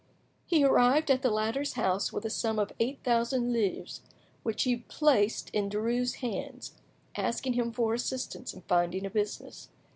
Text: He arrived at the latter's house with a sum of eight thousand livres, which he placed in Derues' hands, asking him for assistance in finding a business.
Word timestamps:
He 0.47 0.63
arrived 0.63 1.11
at 1.11 1.21
the 1.21 1.29
latter's 1.29 1.73
house 1.73 2.11
with 2.11 2.25
a 2.25 2.29
sum 2.31 2.57
of 2.57 2.71
eight 2.79 3.03
thousand 3.03 3.53
livres, 3.53 4.01
which 4.41 4.63
he 4.63 4.77
placed 4.77 5.51
in 5.51 5.69
Derues' 5.69 6.21
hands, 6.21 6.73
asking 7.15 7.53
him 7.53 7.71
for 7.71 7.93
assistance 7.93 8.51
in 8.51 8.61
finding 8.61 9.05
a 9.05 9.11
business. 9.11 9.69